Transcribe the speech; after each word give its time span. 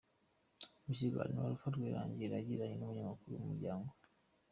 Mu 0.85 0.91
kiganiro 0.99 1.41
Alpha 1.47 1.67
Rwirangira 1.75 2.33
yagiranye 2.35 2.75
n’umunyamakuru 2.77 3.31
wa 3.33 3.41
Umuryango. 3.45 3.91